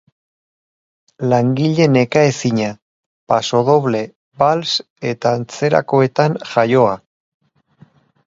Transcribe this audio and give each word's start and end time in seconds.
Langile 1.31 1.85
nekaezina, 1.95 2.69
pasodoble, 3.33 4.01
bals 4.43 4.71
eta 5.11 5.33
antzerakoetan 5.41 6.39
jaioa. 6.55 6.97